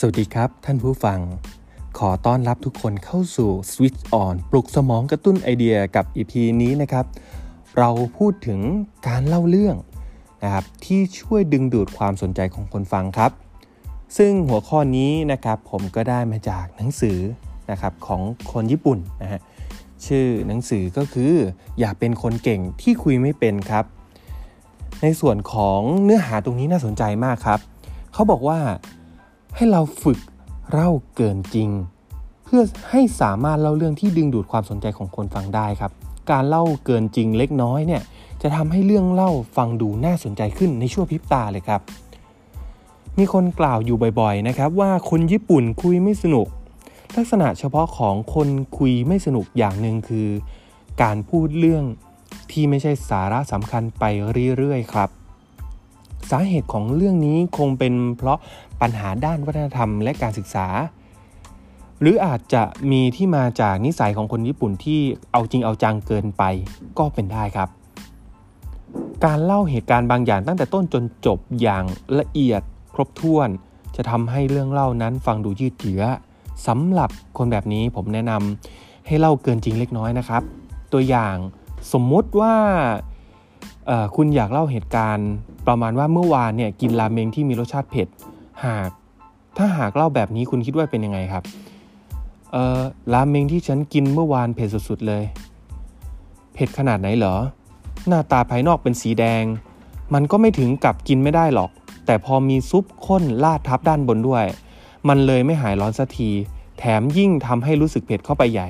[0.00, 1.20] สวัสดีครับท่านผู้ฟัง
[1.98, 6.32] ขอต้อนรับทุกคนเข้าสู่ Switch On ปลุกสมองกระตุ้นไอเดียกับ EP
[6.62, 7.06] นี้นะครับ
[7.78, 8.60] เราพูดถึง
[9.08, 9.76] การเล่าเรื่อง
[10.42, 13.32] นะครับที่ช่วยดึงดูดความสนใจของคนฟังครับ
[14.16, 17.18] ซึ่งหัวข้อนี้นะครับผมก็ได้มาจากหนังสือ
[17.70, 19.40] นะครับของคนญี่ปุ่นนะฮะ
[20.06, 21.32] ชื่อหนังสือก็คือ
[21.80, 23.84] อยากเป็นคนเก่งที่คุยไม่เป็นครับ
[25.02, 27.60] ในส่วนของเนื้อหาตรงนี้น่าสนใจมากครับ
[28.12, 28.60] เขาบอกว่า
[29.56, 30.18] ให้เราฝึก
[30.70, 31.70] เล่าเกินจริง
[32.44, 35.92] เพื่อให้สามารถเล่าเรื่องที่ดึงดูดความสนใจของคนฟังได้ครับ
[36.30, 38.02] การเล่าเกินจริงเล็กน้อยเนี่ย
[38.42, 41.80] จะทำให้เรื่องเล่าฟังดูน่าสนใจขึ้นในชั่วพริบตาเลยครับ
[43.18, 46.46] มีคนกล่าวอยู่บ่อยๆนะครับว่าคนญี่ปุ่นคุยไม่สนุก
[47.16, 50.28] ลักษณะเฉพาะของคนคุยไม่สนุกอย่างหนึ่งคือ
[51.02, 51.84] การพูดเรื่อง
[52.50, 54.04] ที่ไม่ใช่สาระสำคัญไป
[54.56, 55.08] เรื่อยๆครับ
[56.30, 58.38] สาเหตุของเรื่องนี้คงเป็นเพราะ
[58.80, 60.66] ปัญหาด้านวัฒนธรรมและการศึกษา
[62.00, 65.00] หรืออาจจะมีที่มาจากนิสัยของคนญี่ปุ่นที่
[65.32, 66.42] เอาจริงเอาจังเกินไป
[66.98, 67.68] ก็เป็นได้ครับ
[69.24, 71.84] การเล่าเหตุการณ์บางอย่างตั้งแต่ต้นจนจบอย่าง
[72.18, 72.62] ละเอียด
[72.94, 73.48] ครบถ้วน
[73.96, 76.02] จะทำให้เรื่องเล่านั้นฟังดูยืดเยื้อ
[76.66, 80.42] สำหรับคนแบบนี้ผมแนะนำให้เล่าเกินจริงเล็กน้อยนะครับ
[80.92, 81.36] ตัวอย่าง
[81.92, 82.54] สมมุติว่า
[84.16, 85.28] คุณอยากเล่าเหตุการณ์
[85.66, 88.08] ประมาณว่าเมื่อวานเนี่ยกินราเมงที่มีรสชาติเผ็ด
[88.64, 88.90] หาก
[89.56, 91.44] ถ้าหากเล่าแบบนี้คุณคิดว่าเป็นยังไงครับ
[92.52, 92.80] เอ่อ
[93.12, 95.24] ราเมงที่ฉันกินเมื่อวานเผ็ดสุด ๆ เลย
[96.54, 97.34] เผ็ดขนาดไหนเหรอ
[98.08, 99.44] หน้าตาภายนอกเป็นสีแดง
[100.14, 101.70] มันก็ไม่ถึงกับกินไม่ได้หรอก
[102.06, 104.44] แต่พอมีซุปข้นลาดทับด้านบนด้วย
[105.08, 106.30] มันเลยไม่หายร้อนสักที
[106.78, 108.68] แถมยิ่งทำให้รู้สึกเผ็ดเข้าไปใหญ่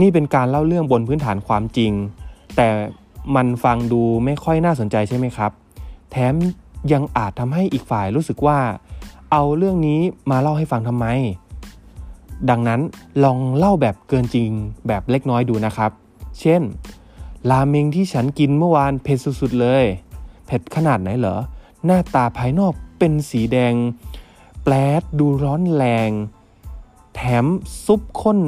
[0.00, 1.92] นี่เป็นการเล่าเรื่องบนพื้นฐานความจริง
[2.56, 2.68] แต่
[3.34, 5.50] มันฟังดูไม่ค่อยน่าสนใจใช่ไหมครับ
[6.10, 6.34] แถม
[6.92, 8.58] ยังอาจทำให้อีกฝ่ายรู้สึกว่า
[9.32, 10.00] เอาเรื่องนี้
[10.30, 11.06] มาเล่าให้ฟังทำไม
[12.50, 12.80] ดังนั้น
[13.24, 14.50] ลองเล่าแบบเกินจริง
[14.86, 15.90] แบบเล็กน้อยดูนะครับ
[16.40, 16.62] เช่น
[17.50, 19.84] ราเมงที่ฉันกินเมื่อวานเผ็ดสุดๆเลย
[20.46, 21.36] เผ็ดขนาดไหนเหรอ
[21.84, 23.74] หน้าตาภายนอกเป็นสีแดง
[24.62, 26.10] แปลดดูร้อนแรง
[27.14, 27.44] แถม
[27.84, 28.38] ซุปข้น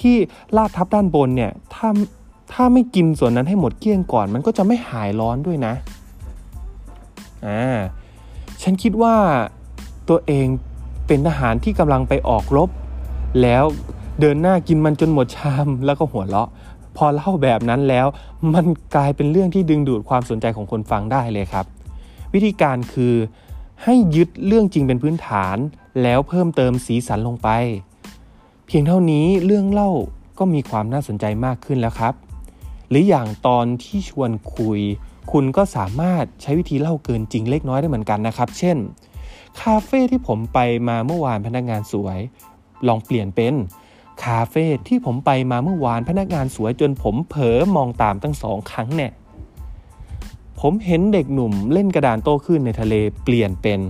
[0.00, 0.16] ที่
[0.56, 1.88] ลาดทับด้านบนเนี่ยถ้า
[2.52, 5.74] ถ้าไม่กินส่วนนั้นให้หมดเกลี้ยงก่อน มันก็จะไม่หายร้อนด้วยนะ
[7.46, 7.78] อ่า
[8.62, 9.14] ฉันคิดว่า
[10.08, 10.46] ตัวเอง
[11.06, 12.68] เป็นทหารที่กำลังไปออกรบ
[13.42, 13.64] แล้ว
[14.20, 16.48] เดินหน้ากินมันจนหมดชามแล้วก็หัวเราะ
[16.96, 18.06] พอเล่าแบบนั้นแล้ว
[18.54, 21.66] มันกลายเป็นเรื่องที่ดึงดูดความสนใจของคนฟังได้เลยครับ
[22.34, 23.14] วิธีการคือ
[23.82, 25.56] ให้ยึดเรื่องจริงเป็นพื้นฐาน
[26.02, 27.48] แล้วเพิ่มเติมสีสันลงไป
[28.66, 29.90] เพียงเท่านี้เรื่องเล่า
[30.38, 32.14] ก็มีความน่าสนใจมากขึ้นแล้วครับ
[32.92, 34.80] หรืออย่างตอนที่ชวนคุย
[35.32, 38.76] คุณก็สามารถใช้วิธีเล่าเกินจริงเล็กน้อยได้เหมือนกันนะครับ เช่น
[39.60, 40.58] คาเฟ่ที่ผมไป
[40.88, 42.18] มาเมื่อวานพนักงานสวย
[42.86, 43.54] ลองเปลี่ยนเป็น
[44.24, 49.12] คาเฟ่ที่ผมไปมาเมื่อวานพนักงานสวยจนผมเผลอมองตามตั้งสองครั้งเนี่ย
[50.60, 52.94] ผมเห็นเด็กหนุ่มเล่นกระดานโต้ขึ้นในทะเล
[53.24, 53.80] เปลี่ยนเป็น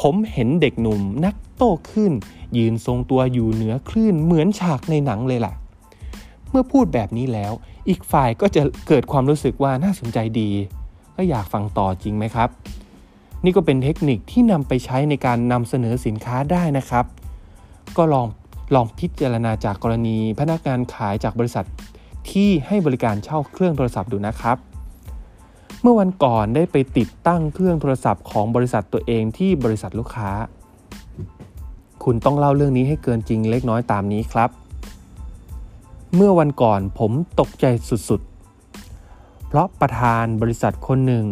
[0.00, 2.12] ผมเห็นเด็กหนุ่มนักโต้ขึ้น
[2.56, 5.52] ยืนทรงตัวอยู่เหนือคลื่นเหมือนฉากในหนังเลยล่ะ
[6.50, 7.52] เมื่อพูดแบบนี้แล้ว
[7.88, 10.50] อีกฝ่ายก็จะเกิดความรู้สึกว่าน่าสนใจดี
[11.16, 12.48] ก็อยากฟังต่อจริงไหมครับ
[13.44, 17.04] นี่ก็เป็นเทคนิคที่นำไปใช้ในการนำเสนอสินค้าได้นะครับ
[17.96, 18.26] ก็ลอง
[18.74, 21.66] ลองพิจารณาจากกรณีพนักงานขายจากบริษัท
[22.30, 24.56] ที่ให้บริการเช่าเครื่องโทรศัพท์ดูนะครับ
[25.82, 30.30] เมื่อวันก่อนได้ไปติดตั้งเครื่องโทรศัพท์ของบริษัทตัวเองที่บริษัทลูกค้า
[32.04, 34.50] คุณต้องเล่าเรื่องนี้ให้เกินจริงเล็กน้อยตามนี้ครับ
[36.14, 37.66] เมื่อวันก่อนผมตกใจ
[38.08, 41.24] สุดๆ เพราะประธานบริษัทคนหนึ่ง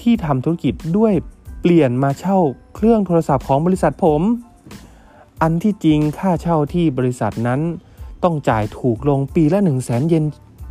[0.00, 1.12] ที่ทำธุรกิจด้วย
[1.60, 2.38] เปลี่ยนมาเช่า
[2.74, 4.22] เครื่องโทรศัพท์ของบริษัทผม
[5.42, 7.60] อันที่จริงค่าเช่าที่บริษัทนั้น
[8.24, 10.24] ต้องจ่ายถูกลงปีละ 1 0 0 0 0แสนเยน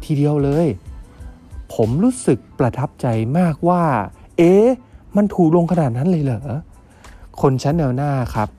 [0.06, 0.68] ทีเดียวเลย
[1.74, 3.08] ผมรู้สึกประทับใจ
[3.38, 3.84] มากว่า
[4.38, 4.66] เอ๊ะ
[5.16, 6.42] มันถูกลงขนาดนั้นเลยเหรอ
[7.42, 8.50] คนชั้นแนวหน้าครับ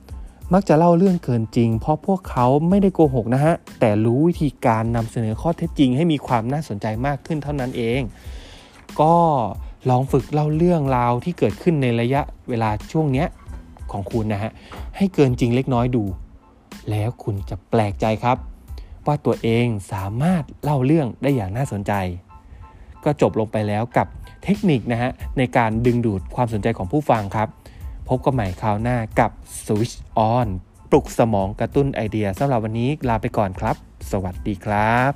[0.54, 8.00] มักจะเล่าเรื่องเกินจริง เพราะพวกเขาไม่ได้โกหกนะฮะ แต่รู้วิธีการนำเสนอข้อเท็จจริง ให้มีความน่าสนใจมากขึ้นเท่านั้นเอง
[9.00, 9.14] ก็
[9.90, 13.24] ลองฝึกเล่าเรื่องราวที่เกิดขึ้นในระยะเวลาช่วงนี้
[13.92, 14.52] ของคุณนะฮะ
[14.96, 16.04] ให้เกินจริงเล็กน้อยดู
[16.90, 18.36] แล้วคุณจะแปลกใจครับ
[19.06, 21.92] ว่าตัวเองสามารถเล่าเรื่องได้อย่างน่าสนใจ
[23.04, 24.06] ก็จบลงไปแล้วกับ
[24.44, 27.48] เทคนิคนะฮะในการดึงดูดความสนใจของผู้ฟังครับ
[28.08, 29.30] พบกันใหม่คราวหน้ากับ
[29.64, 29.96] Switch
[30.34, 30.48] On
[30.90, 33.76] ปลุกสมองกระตุ้นไอเดียสำหรับวันนี้ลาไปก่อนครับ
[34.10, 35.12] สวัสดีครับ